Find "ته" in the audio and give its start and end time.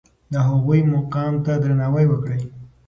1.45-1.51